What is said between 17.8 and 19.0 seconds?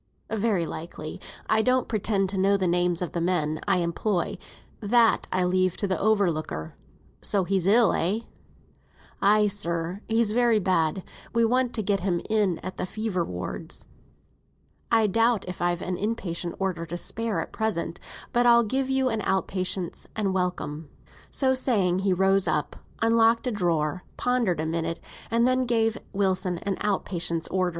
you know. But I'll give